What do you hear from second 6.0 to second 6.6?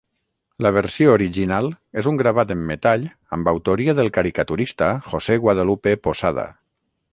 Posada.